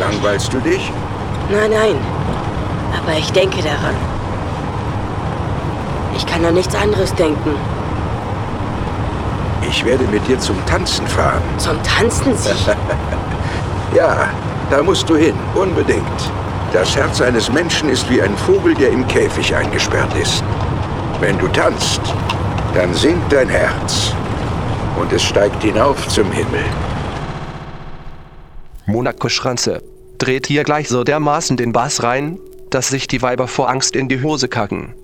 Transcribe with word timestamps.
Langweilst 0.00 0.50
du 0.50 0.58
dich? 0.60 0.90
Nein, 1.50 1.70
nein. 1.70 1.96
Aber 2.96 3.18
ich 3.18 3.30
denke 3.32 3.58
daran. 3.62 3.94
Ich 6.16 6.24
kann 6.24 6.42
an 6.42 6.54
nichts 6.54 6.74
anderes 6.74 7.14
denken. 7.14 7.54
Ich 9.68 9.84
werde 9.84 10.04
mit 10.04 10.26
dir 10.26 10.38
zum 10.38 10.56
Tanzen 10.64 11.06
fahren. 11.06 11.42
Zum 11.58 11.82
Tanzen 11.82 12.32
ja, 13.94 14.30
da 14.70 14.82
musst 14.82 15.08
du 15.08 15.16
hin, 15.16 15.34
unbedingt. 15.54 16.30
Das 16.72 16.96
Herz 16.96 17.20
eines 17.20 17.52
Menschen 17.52 17.90
ist 17.90 18.08
wie 18.08 18.22
ein 18.22 18.34
Vogel, 18.38 18.74
der 18.74 18.90
im 18.90 19.06
Käfig 19.06 19.54
eingesperrt 19.54 20.14
ist. 20.16 20.42
Wenn 21.20 21.38
du 21.38 21.46
tanzt, 21.48 22.00
dann 22.74 22.94
sinkt 22.94 23.30
dein 23.30 23.50
Herz 23.50 24.14
und 24.98 25.12
es 25.12 25.22
steigt 25.22 25.62
hinauf 25.62 26.08
zum 26.08 26.32
Himmel. 26.32 26.64
Monaco 28.86 29.28
Schranze 29.28 29.89
dreht 30.20 30.46
hier 30.46 30.64
gleich 30.64 30.88
so 30.88 31.02
dermaßen 31.02 31.56
den 31.56 31.72
Bass 31.72 32.02
rein, 32.02 32.38
dass 32.68 32.88
sich 32.88 33.08
die 33.08 33.22
Weiber 33.22 33.48
vor 33.48 33.68
Angst 33.68 33.96
in 33.96 34.08
die 34.08 34.22
Hose 34.22 34.48
kacken. 34.48 34.94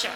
Thank 0.00 0.14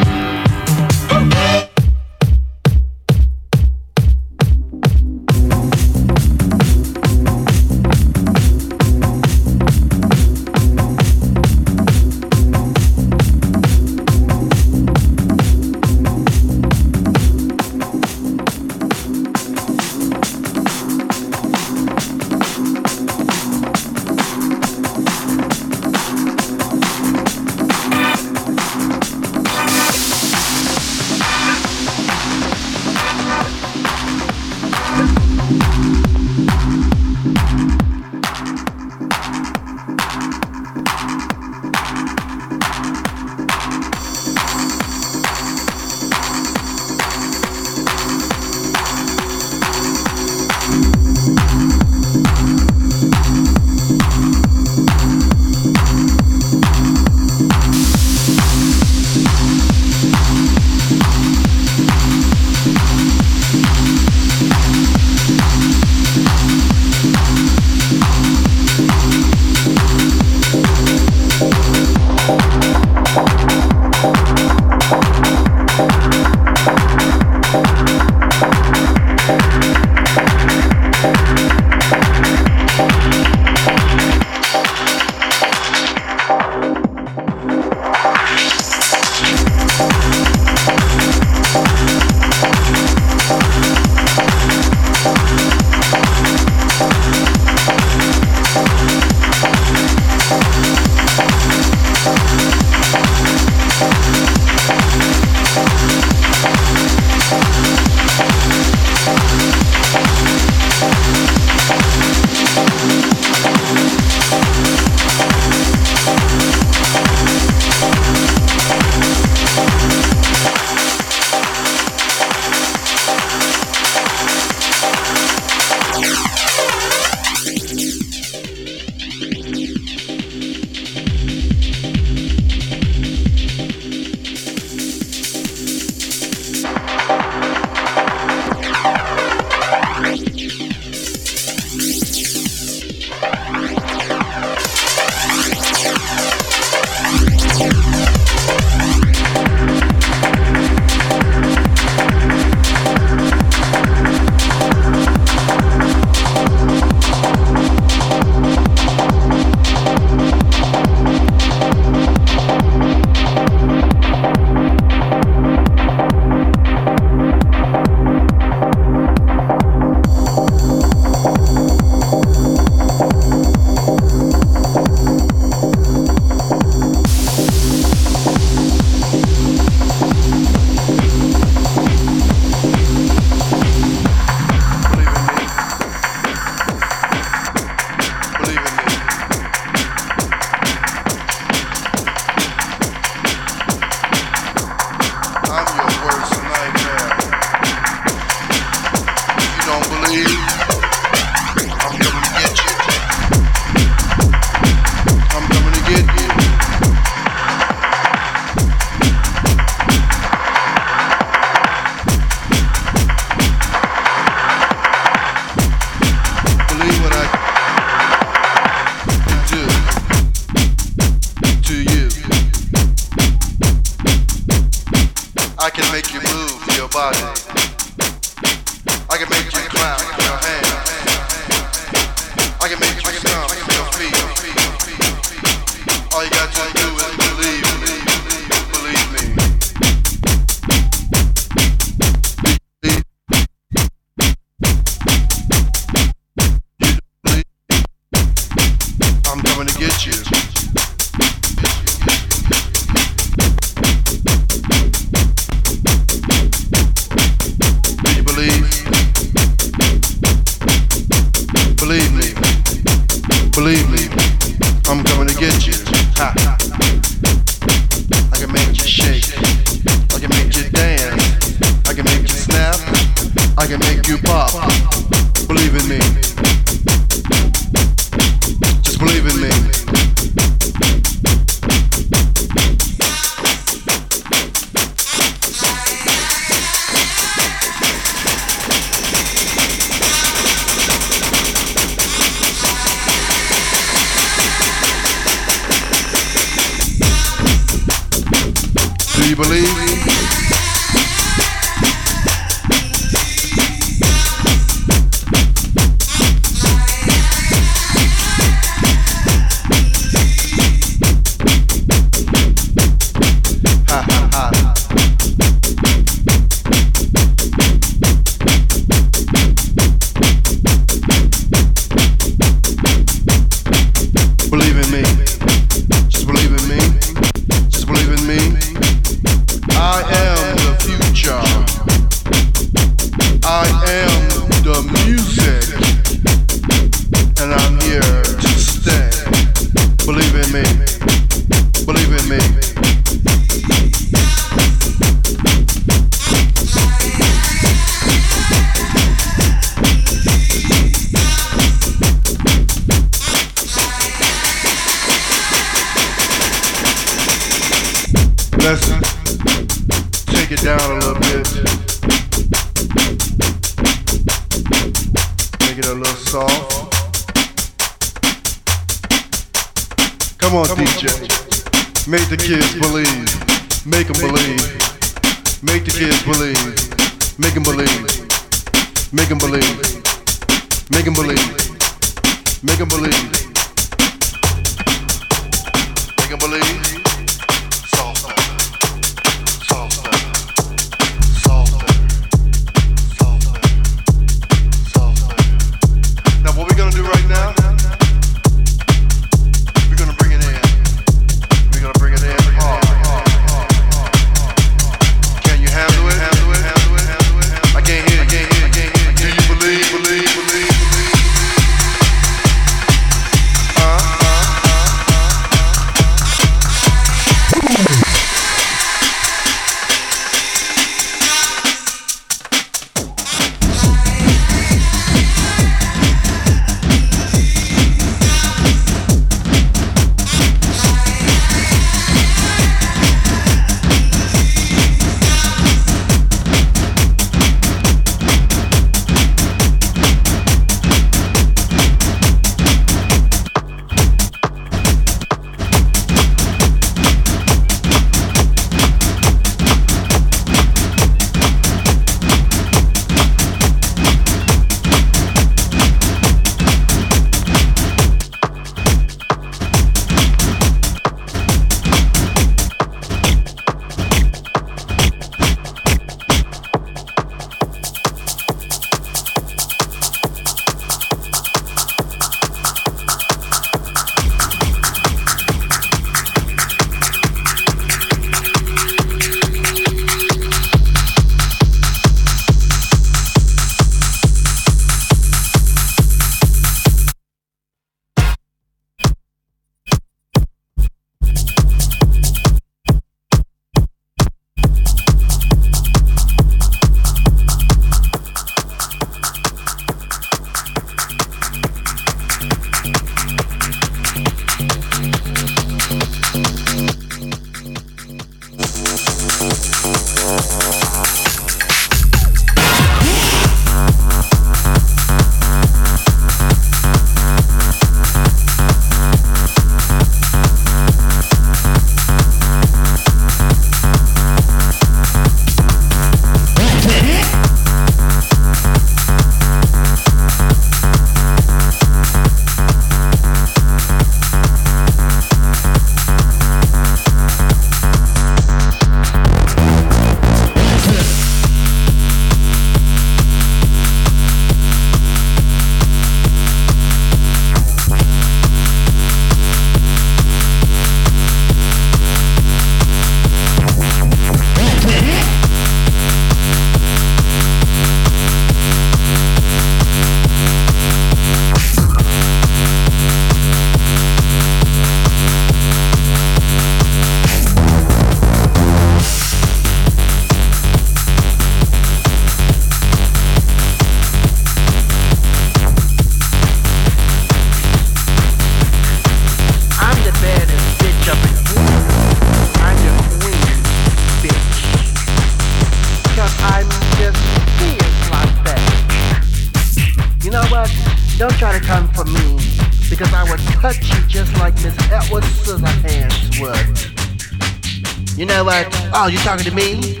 Oh, 599.04 599.08
you 599.08 599.18
talking 599.18 599.44
to 599.44 599.54
me? 599.54 600.00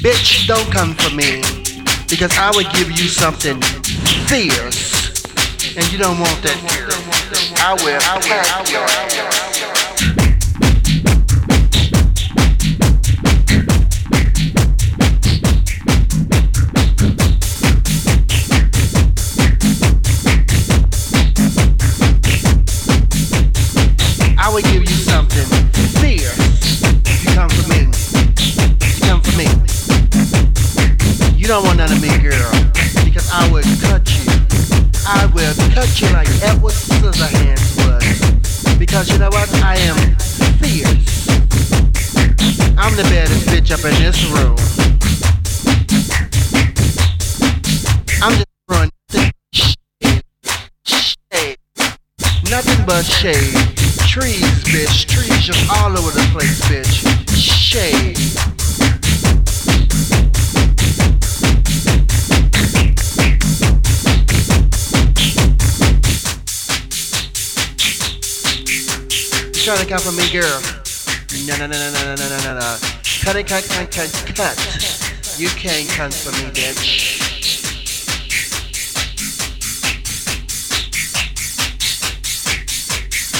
Bitch, 0.00 0.46
don't 0.46 0.64
come 0.72 0.94
for 0.94 1.14
me, 1.14 1.44
because 2.08 2.32
I 2.38 2.50
would 2.56 2.64
give 2.72 2.88
you 2.88 3.04
something 3.04 3.60
fierce, 4.24 5.28
and 5.76 5.84
you 5.92 5.98
don't 5.98 6.18
want 6.18 6.40
that 6.40 6.56
here. 6.72 6.88
I 7.60 7.76
will 7.84 8.00
pack 8.00 8.24
your 8.24 8.43
in 43.86 44.02
this 44.02 44.24
room. 44.30 44.56
I'm 48.22 48.32
just 48.32 48.46
throwing 48.66 48.90
shade, 49.52 50.22
shade, 50.86 51.58
nothing 52.50 52.86
but 52.86 53.02
shade. 53.02 53.52
Trees, 54.08 54.40
bitch, 54.64 55.06
trees 55.06 55.42
just 55.42 55.70
all 55.70 55.98
over 55.98 56.10
the 56.12 56.26
place, 56.32 56.60
bitch. 56.62 57.04
Shade. 57.36 58.16
Trying 69.62 69.78
to 69.78 69.86
come 69.86 69.98
for 69.98 70.12
me, 70.12 70.30
girl. 70.32 70.62
No, 71.46 71.56
no, 71.58 71.66
no, 71.66 71.76
no, 71.76 71.90
no, 71.92 72.14
no, 72.14 72.28
no, 72.28 72.38
no, 72.44 72.58
no. 72.60 73.03
Cut 73.24 73.36
it, 73.36 73.46
cut, 73.46 73.64
cut, 73.64 73.90
cut, 73.90 74.34
cut. 74.36 75.38
You 75.38 75.48
can't 75.48 75.88
come 75.88 76.10
for 76.10 76.30
me, 76.32 76.50
bitch. 76.52 77.18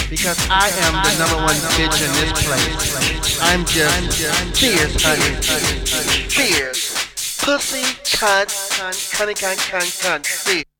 Because 0.09 0.39
I 0.49 0.69
am 0.87 1.03
the 1.03 1.13
number 1.19 1.37
one 1.37 1.55
bitch 1.77 2.01
in 2.01 2.11
this 2.17 2.33
place. 2.43 3.39
I'm 3.43 3.63
just 3.65 4.57
fierce, 4.59 5.03
honey. 5.03 5.35
Fierce. 6.29 7.37
Pussy, 7.45 7.83
cunt, 8.17 8.49
cunt, 8.49 9.35
cunt, 9.35 9.59
cunt, 9.69 10.01
cunt, 10.01 10.25
fierce. 10.25 10.74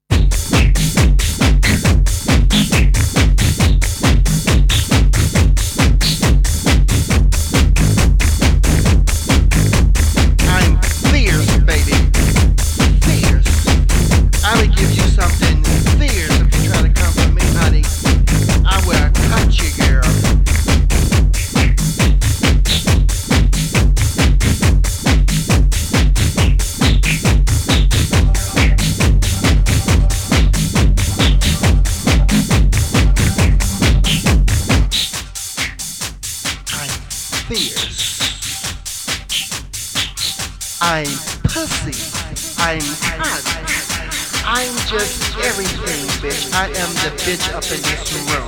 I'm 40.95 41.03
pussy. 41.43 41.91
I'm 42.55 42.79
hot. 43.19 43.43
I'm 44.47 44.71
just 44.87 45.35
everything, 45.43 46.07
bitch. 46.23 46.53
I 46.53 46.67
am 46.67 46.91
the 47.03 47.11
bitch 47.19 47.51
up 47.51 47.67
in 47.67 47.83
this 47.83 48.15
room. 48.31 48.47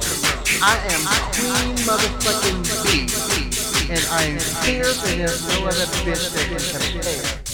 I 0.63 0.79
am 0.87 1.03
queen 1.35 1.75
motherfucking 1.83 2.63
B. 2.87 3.91
And 3.91 3.99
I'm 4.11 4.39
fierce 4.63 5.03
and 5.11 5.19
there's 5.19 5.45
no 5.45 5.65
other 5.67 5.87
bitch 6.07 6.31
that 6.31 6.47
can 6.47 7.01
compare. 7.03 7.46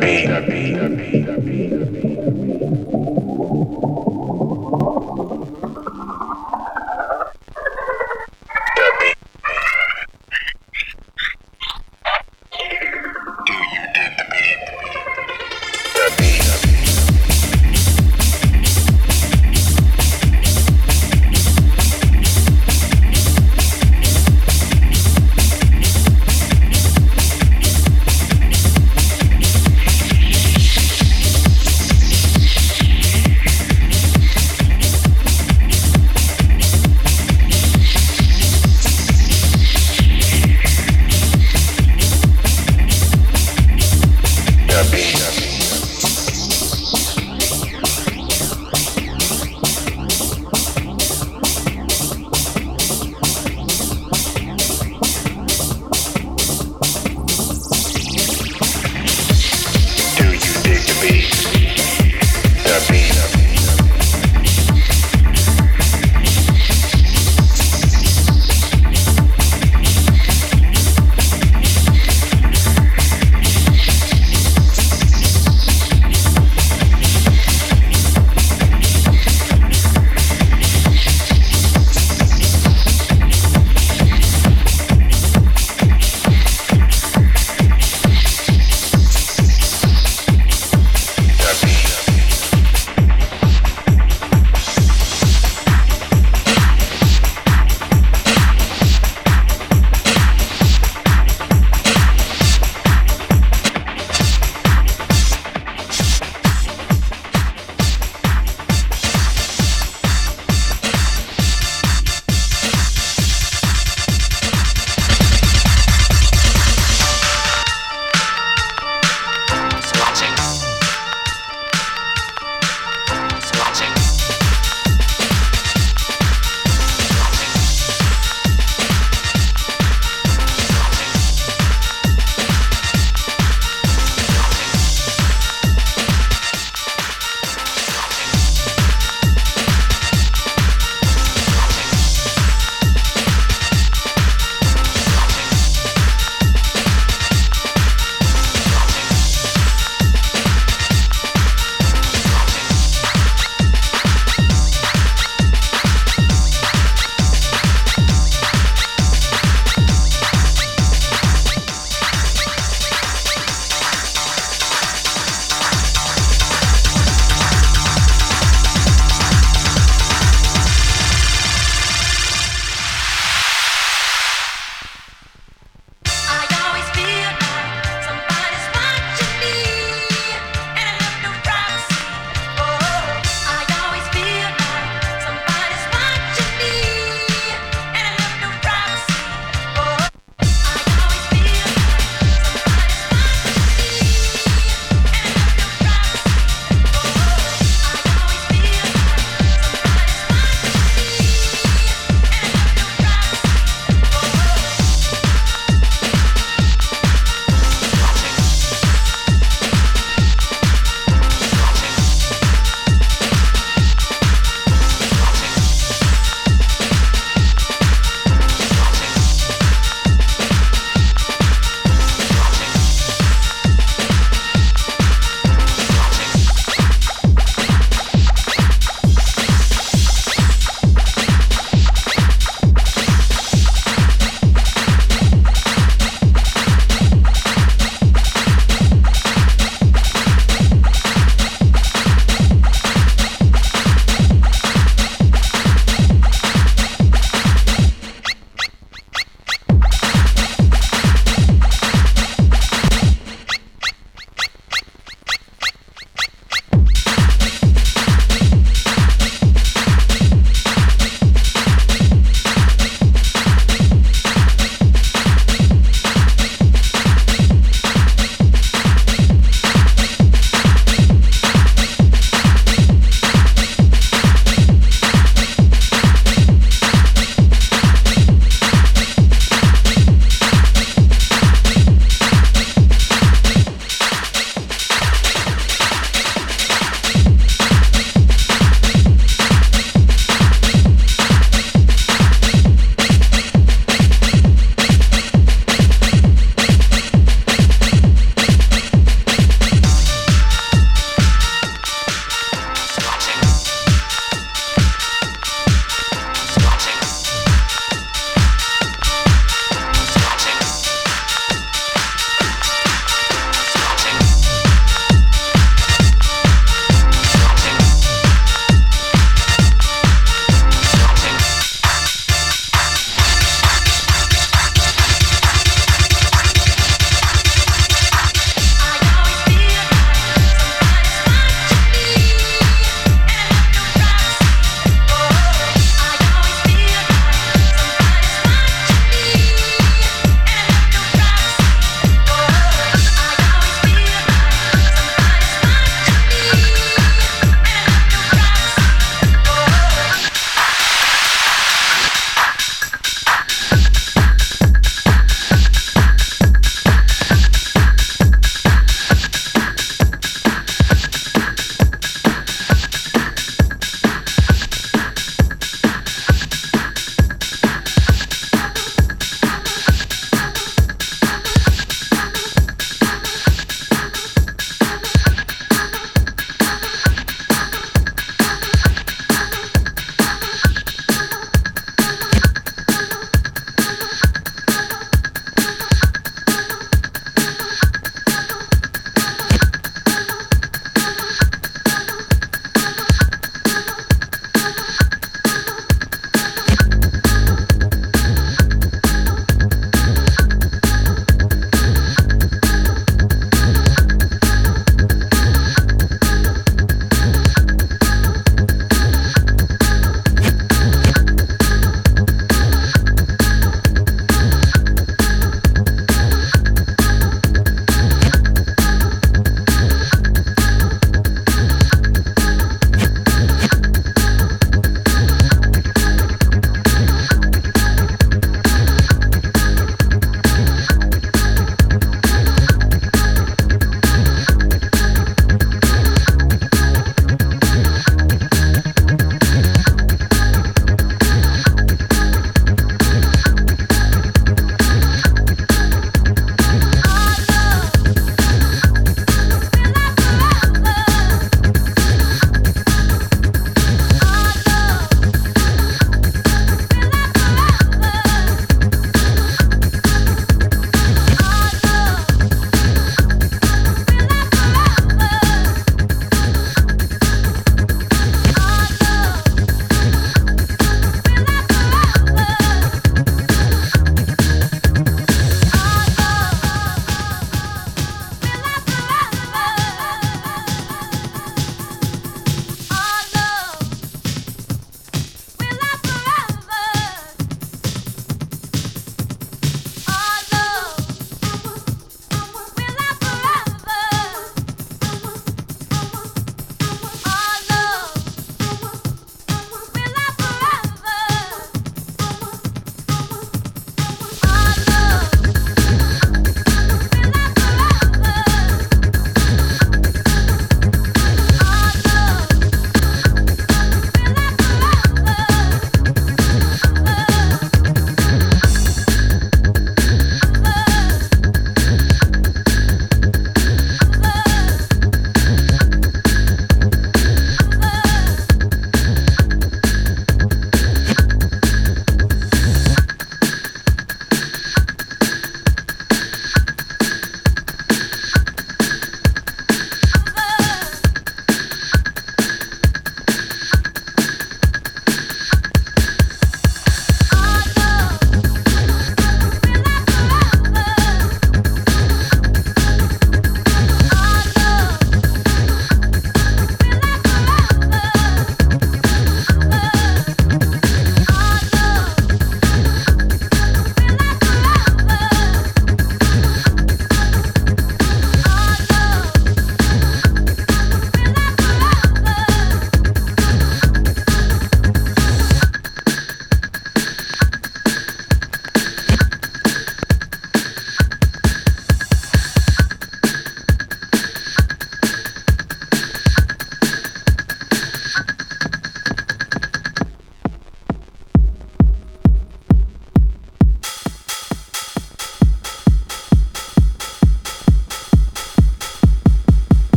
That 0.00 0.44